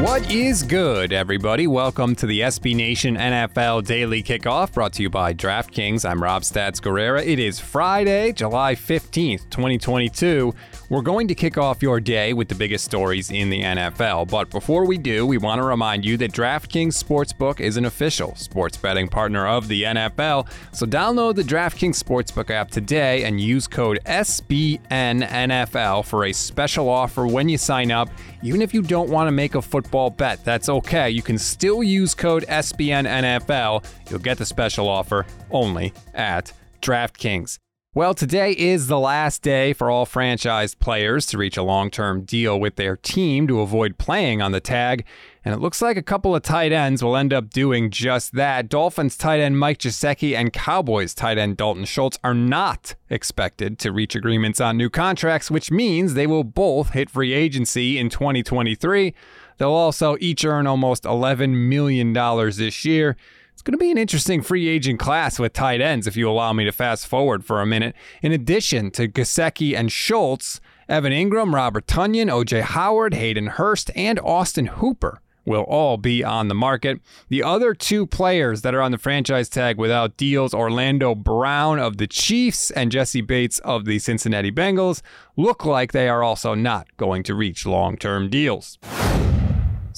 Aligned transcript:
What 0.00 0.32
is 0.32 0.62
good, 0.62 1.12
everybody? 1.12 1.66
Welcome 1.66 2.14
to 2.16 2.26
the 2.26 2.40
SB 2.40 2.74
Nation 2.74 3.16
NFL 3.16 3.84
Daily 3.84 4.22
Kickoff 4.22 4.72
brought 4.72 4.94
to 4.94 5.02
you 5.02 5.10
by 5.10 5.34
DraftKings. 5.34 6.08
I'm 6.08 6.22
Rob 6.22 6.40
Stats 6.40 6.80
Guerrera. 6.80 7.22
It 7.22 7.38
is 7.38 7.60
Friday, 7.60 8.32
July 8.32 8.76
15th, 8.76 9.50
2022. 9.50 10.54
We're 10.88 11.02
going 11.02 11.28
to 11.28 11.34
kick 11.34 11.58
off 11.58 11.82
your 11.82 12.00
day 12.00 12.32
with 12.32 12.48
the 12.48 12.54
biggest 12.54 12.86
stories 12.86 13.30
in 13.30 13.50
the 13.50 13.60
NFL. 13.60 14.30
But 14.30 14.48
before 14.48 14.86
we 14.86 14.96
do, 14.96 15.26
we 15.26 15.36
want 15.36 15.60
to 15.60 15.64
remind 15.64 16.06
you 16.06 16.16
that 16.16 16.32
DraftKings 16.32 16.98
Sportsbook 17.00 17.60
is 17.60 17.76
an 17.76 17.84
official 17.84 18.34
sports 18.36 18.78
betting 18.78 19.06
partner 19.06 19.46
of 19.46 19.68
the 19.68 19.82
NFL. 19.82 20.48
So 20.72 20.86
download 20.86 21.34
the 21.34 21.42
DraftKings 21.42 22.02
Sportsbook 22.02 22.48
app 22.48 22.70
today 22.70 23.24
and 23.24 23.38
use 23.38 23.68
code 23.68 23.98
SBNNFL 24.06 26.06
for 26.06 26.24
a 26.24 26.32
special 26.32 26.88
offer 26.88 27.26
when 27.26 27.50
you 27.50 27.58
sign 27.58 27.90
up. 27.90 28.08
Even 28.42 28.62
if 28.62 28.72
you 28.72 28.80
don't 28.80 29.10
want 29.10 29.28
to 29.28 29.32
make 29.32 29.54
a 29.54 29.60
football 29.60 29.89
bet, 30.10 30.44
that's 30.44 30.68
okay. 30.68 31.10
You 31.10 31.22
can 31.22 31.38
still 31.38 31.82
use 31.82 32.14
code 32.14 32.44
SBNNFL. 32.48 33.84
You'll 34.10 34.20
get 34.20 34.38
the 34.38 34.46
special 34.46 34.88
offer 34.88 35.26
only 35.50 35.92
at 36.14 36.52
DraftKings. 36.80 37.58
Well, 37.92 38.14
today 38.14 38.52
is 38.52 38.86
the 38.86 39.00
last 39.00 39.42
day 39.42 39.72
for 39.72 39.90
all 39.90 40.06
franchised 40.06 40.78
players 40.78 41.26
to 41.26 41.38
reach 41.38 41.56
a 41.56 41.64
long 41.64 41.90
term 41.90 42.22
deal 42.22 42.60
with 42.60 42.76
their 42.76 42.96
team 42.96 43.48
to 43.48 43.62
avoid 43.62 43.98
playing 43.98 44.40
on 44.40 44.52
the 44.52 44.60
tag. 44.60 45.04
And 45.44 45.52
it 45.52 45.58
looks 45.58 45.82
like 45.82 45.96
a 45.96 46.02
couple 46.02 46.36
of 46.36 46.44
tight 46.44 46.70
ends 46.70 47.02
will 47.02 47.16
end 47.16 47.32
up 47.32 47.50
doing 47.50 47.90
just 47.90 48.34
that. 48.34 48.68
Dolphins 48.68 49.16
tight 49.16 49.40
end 49.40 49.58
Mike 49.58 49.78
Gesicki 49.78 50.36
and 50.36 50.52
Cowboys 50.52 51.14
tight 51.14 51.36
end 51.36 51.56
Dalton 51.56 51.84
Schultz 51.84 52.16
are 52.22 52.32
not 52.32 52.94
expected 53.08 53.80
to 53.80 53.90
reach 53.90 54.14
agreements 54.14 54.60
on 54.60 54.76
new 54.76 54.88
contracts, 54.88 55.50
which 55.50 55.72
means 55.72 56.14
they 56.14 56.28
will 56.28 56.44
both 56.44 56.90
hit 56.90 57.10
free 57.10 57.32
agency 57.32 57.98
in 57.98 58.08
2023. 58.08 59.12
They'll 59.60 59.72
also 59.72 60.16
each 60.20 60.42
earn 60.46 60.66
almost 60.66 61.02
$11 61.04 61.50
million 61.50 62.14
this 62.14 62.82
year. 62.86 63.14
It's 63.52 63.60
going 63.60 63.72
to 63.72 63.78
be 63.78 63.90
an 63.90 63.98
interesting 63.98 64.40
free 64.40 64.66
agent 64.66 64.98
class 64.98 65.38
with 65.38 65.52
tight 65.52 65.82
ends, 65.82 66.06
if 66.06 66.16
you 66.16 66.30
allow 66.30 66.54
me 66.54 66.64
to 66.64 66.72
fast 66.72 67.06
forward 67.06 67.44
for 67.44 67.60
a 67.60 67.66
minute. 67.66 67.94
In 68.22 68.32
addition 68.32 68.90
to 68.92 69.06
Gesicki 69.06 69.76
and 69.76 69.92
Schultz, 69.92 70.62
Evan 70.88 71.12
Engram, 71.12 71.52
Robert 71.52 71.86
Tonyan, 71.86 72.30
OJ 72.30 72.62
Howard, 72.62 73.12
Hayden 73.12 73.48
Hurst, 73.48 73.90
and 73.94 74.18
Austin 74.20 74.64
Hooper 74.64 75.20
will 75.44 75.64
all 75.64 75.98
be 75.98 76.24
on 76.24 76.48
the 76.48 76.54
market. 76.54 76.98
The 77.28 77.42
other 77.42 77.74
two 77.74 78.06
players 78.06 78.62
that 78.62 78.74
are 78.74 78.80
on 78.80 78.92
the 78.92 78.98
franchise 78.98 79.50
tag 79.50 79.76
without 79.76 80.16
deals, 80.16 80.54
Orlando 80.54 81.14
Brown 81.14 81.78
of 81.78 81.98
the 81.98 82.06
Chiefs 82.06 82.70
and 82.70 82.90
Jessie 82.90 83.20
Bates 83.20 83.58
of 83.58 83.84
the 83.84 83.98
Cincinnati 83.98 84.50
Bengals, 84.50 85.02
look 85.36 85.66
like 85.66 85.92
they 85.92 86.08
are 86.08 86.22
also 86.22 86.54
not 86.54 86.88
going 86.96 87.22
to 87.24 87.34
reach 87.34 87.66
long 87.66 87.98
term 87.98 88.30
deals. 88.30 88.78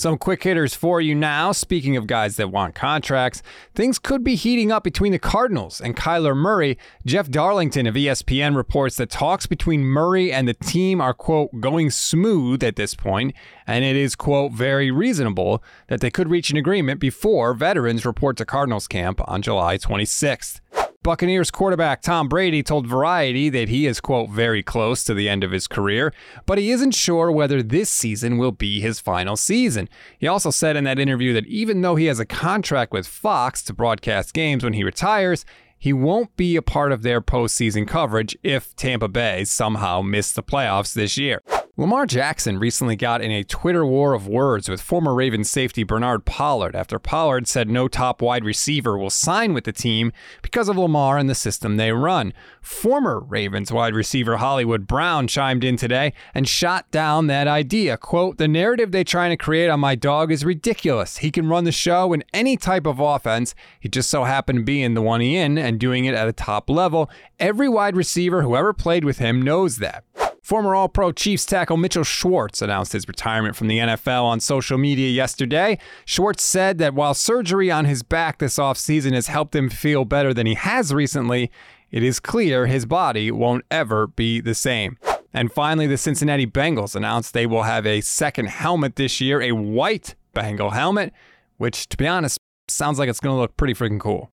Some 0.02 0.18
quick 0.18 0.42
hitters 0.42 0.74
for 0.74 1.00
you 1.00 1.14
now. 1.14 1.52
Speaking 1.52 1.96
of 1.96 2.08
guys 2.08 2.34
that 2.34 2.50
want 2.50 2.74
contracts, 2.74 3.40
things 3.72 4.00
could 4.00 4.24
be 4.24 4.34
heating 4.34 4.72
up 4.72 4.82
between 4.82 5.12
the 5.12 5.18
Cardinals 5.20 5.80
and 5.80 5.96
Kyler 5.96 6.36
Murray. 6.36 6.76
Jeff 7.06 7.30
Darlington 7.30 7.86
of 7.86 7.94
ESPN 7.94 8.56
reports 8.56 8.96
that 8.96 9.10
talks 9.10 9.46
between 9.46 9.84
Murray 9.84 10.32
and 10.32 10.48
the 10.48 10.54
team 10.54 11.00
are, 11.00 11.14
quote, 11.14 11.60
going 11.60 11.88
smooth 11.88 12.64
at 12.64 12.74
this 12.74 12.94
point, 12.94 13.32
and 13.64 13.84
it 13.84 13.94
is, 13.94 14.16
quote, 14.16 14.50
very 14.50 14.90
reasonable 14.90 15.62
that 15.86 16.00
they 16.00 16.10
could 16.10 16.28
reach 16.28 16.50
an 16.50 16.56
agreement 16.56 16.98
before 16.98 17.54
veterans 17.54 18.04
report 18.04 18.36
to 18.38 18.44
Cardinals 18.44 18.88
camp 18.88 19.20
on 19.28 19.40
July 19.40 19.78
26th. 19.78 20.58
Buccaneers 21.02 21.50
quarterback 21.50 22.00
Tom 22.00 22.28
Brady 22.28 22.62
told 22.62 22.86
Variety 22.86 23.48
that 23.48 23.68
he 23.68 23.86
is, 23.86 24.00
quote, 24.00 24.30
very 24.30 24.62
close 24.62 25.02
to 25.04 25.14
the 25.14 25.28
end 25.28 25.42
of 25.42 25.50
his 25.50 25.66
career, 25.66 26.12
but 26.46 26.58
he 26.58 26.70
isn't 26.70 26.92
sure 26.94 27.32
whether 27.32 27.60
this 27.60 27.90
season 27.90 28.38
will 28.38 28.52
be 28.52 28.80
his 28.80 29.00
final 29.00 29.36
season. 29.36 29.88
He 30.18 30.28
also 30.28 30.50
said 30.50 30.76
in 30.76 30.84
that 30.84 31.00
interview 31.00 31.32
that 31.32 31.46
even 31.46 31.80
though 31.80 31.96
he 31.96 32.06
has 32.06 32.20
a 32.20 32.24
contract 32.24 32.92
with 32.92 33.06
Fox 33.06 33.62
to 33.64 33.72
broadcast 33.72 34.32
games 34.32 34.62
when 34.62 34.74
he 34.74 34.84
retires, 34.84 35.44
he 35.76 35.92
won't 35.92 36.36
be 36.36 36.54
a 36.54 36.62
part 36.62 36.92
of 36.92 37.02
their 37.02 37.20
postseason 37.20 37.88
coverage 37.88 38.36
if 38.44 38.76
Tampa 38.76 39.08
Bay 39.08 39.44
somehow 39.44 40.02
missed 40.02 40.36
the 40.36 40.42
playoffs 40.42 40.94
this 40.94 41.18
year. 41.18 41.42
Lamar 41.78 42.04
Jackson 42.04 42.58
recently 42.58 42.96
got 42.96 43.22
in 43.22 43.30
a 43.30 43.42
Twitter 43.42 43.86
war 43.86 44.12
of 44.12 44.28
words 44.28 44.68
with 44.68 44.82
former 44.82 45.14
Ravens 45.14 45.48
safety 45.48 45.84
Bernard 45.84 46.26
Pollard 46.26 46.76
after 46.76 46.98
Pollard 46.98 47.48
said 47.48 47.70
no 47.70 47.88
top 47.88 48.20
wide 48.20 48.44
receiver 48.44 48.98
will 48.98 49.08
sign 49.08 49.54
with 49.54 49.64
the 49.64 49.72
team 49.72 50.12
because 50.42 50.68
of 50.68 50.76
Lamar 50.76 51.16
and 51.16 51.30
the 51.30 51.34
system 51.34 51.78
they 51.78 51.90
run. 51.90 52.34
Former 52.60 53.20
Ravens 53.20 53.72
wide 53.72 53.94
receiver 53.94 54.36
Hollywood 54.36 54.86
Brown 54.86 55.26
chimed 55.26 55.64
in 55.64 55.78
today 55.78 56.12
and 56.34 56.46
shot 56.46 56.90
down 56.90 57.26
that 57.28 57.48
idea. 57.48 57.96
Quote, 57.96 58.36
The 58.36 58.48
narrative 58.48 58.92
they're 58.92 59.02
trying 59.02 59.30
to 59.30 59.42
create 59.42 59.70
on 59.70 59.80
my 59.80 59.94
dog 59.94 60.30
is 60.30 60.44
ridiculous. 60.44 61.16
He 61.16 61.30
can 61.30 61.48
run 61.48 61.64
the 61.64 61.72
show 61.72 62.12
in 62.12 62.22
any 62.34 62.58
type 62.58 62.86
of 62.86 63.00
offense. 63.00 63.54
He 63.80 63.88
just 63.88 64.10
so 64.10 64.24
happened 64.24 64.58
to 64.58 64.64
be 64.64 64.82
in 64.82 64.92
the 64.92 65.00
one 65.00 65.22
he 65.22 65.36
in 65.36 65.56
and 65.56 65.80
doing 65.80 66.04
it 66.04 66.14
at 66.14 66.28
a 66.28 66.34
top 66.34 66.68
level. 66.68 67.08
Every 67.40 67.70
wide 67.70 67.96
receiver 67.96 68.42
who 68.42 68.56
ever 68.56 68.74
played 68.74 69.06
with 69.06 69.16
him 69.16 69.40
knows 69.40 69.78
that. 69.78 70.04
Former 70.42 70.74
All 70.74 70.88
Pro 70.88 71.12
Chiefs 71.12 71.46
tackle 71.46 71.76
Mitchell 71.76 72.02
Schwartz 72.02 72.60
announced 72.60 72.94
his 72.94 73.06
retirement 73.06 73.54
from 73.54 73.68
the 73.68 73.78
NFL 73.78 74.24
on 74.24 74.40
social 74.40 74.76
media 74.76 75.08
yesterday. 75.08 75.78
Schwartz 76.04 76.42
said 76.42 76.78
that 76.78 76.94
while 76.94 77.14
surgery 77.14 77.70
on 77.70 77.84
his 77.84 78.02
back 78.02 78.38
this 78.38 78.58
offseason 78.58 79.12
has 79.12 79.28
helped 79.28 79.54
him 79.54 79.70
feel 79.70 80.04
better 80.04 80.34
than 80.34 80.46
he 80.46 80.54
has 80.54 80.92
recently, 80.92 81.48
it 81.92 82.02
is 82.02 82.18
clear 82.18 82.66
his 82.66 82.86
body 82.86 83.30
won't 83.30 83.64
ever 83.70 84.08
be 84.08 84.40
the 84.40 84.54
same. 84.54 84.98
And 85.32 85.52
finally, 85.52 85.86
the 85.86 85.96
Cincinnati 85.96 86.46
Bengals 86.46 86.96
announced 86.96 87.34
they 87.34 87.46
will 87.46 87.62
have 87.62 87.86
a 87.86 88.00
second 88.00 88.48
helmet 88.48 88.96
this 88.96 89.20
year, 89.20 89.40
a 89.40 89.52
white 89.52 90.16
Bengal 90.34 90.70
helmet, 90.70 91.12
which, 91.58 91.88
to 91.90 91.96
be 91.96 92.08
honest, 92.08 92.36
sounds 92.66 92.98
like 92.98 93.08
it's 93.08 93.20
going 93.20 93.36
to 93.36 93.40
look 93.40 93.56
pretty 93.56 93.74
freaking 93.74 94.00
cool. 94.00 94.31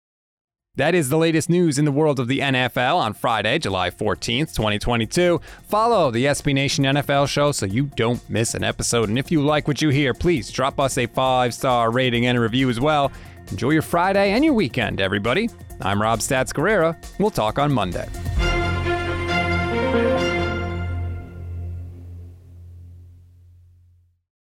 That 0.78 0.94
is 0.94 1.08
the 1.08 1.18
latest 1.18 1.50
news 1.50 1.80
in 1.80 1.86
the 1.86 1.92
world 1.92 2.20
of 2.20 2.28
the 2.28 2.40
NFL 2.40 2.98
on 2.98 3.14
Friday, 3.14 3.60
July 3.60 3.90
14th, 3.90 4.54
2022. 4.54 5.40
Follow 5.70 6.12
the 6.12 6.26
SB 6.26 6.54
Nation 6.54 6.84
NFL 6.84 7.30
show 7.30 7.54
so 7.54 7.66
you 7.66 7.84
don't 7.96 8.28
miss 8.30 8.56
an 8.56 8.64
episode. 8.64 9.08
And 9.08 9.18
if 9.18 9.32
you 9.32 9.42
like 9.42 9.70
what 9.70 9.82
you 9.82 9.88
hear, 9.88 10.14
please 10.14 10.52
drop 10.52 10.80
us 10.80 10.98
a 10.98 11.06
five 11.06 11.54
star 11.54 11.92
rating 11.92 12.26
and 12.26 12.38
a 12.38 12.42
review 12.42 12.70
as 12.70 12.82
well. 12.82 13.10
Enjoy 13.52 13.70
your 13.70 13.82
Friday 13.82 14.32
and 14.32 14.44
your 14.44 14.54
weekend, 14.54 15.00
everybody. 15.00 15.50
I'm 15.80 16.02
Rob 16.02 16.20
Stats 16.20 16.52
Guerrera. 16.54 16.98
We'll 17.20 17.32
talk 17.32 17.58
on 17.58 17.72
Monday. 17.72 18.10